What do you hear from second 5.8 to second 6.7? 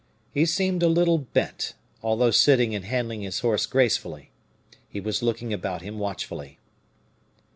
him watchfully.